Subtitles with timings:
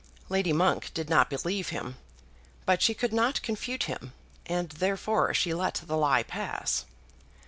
[0.29, 1.95] Lady Monk did not believe him;
[2.65, 4.13] but she could not confute him,
[4.47, 6.85] and therefore she let the lie pass.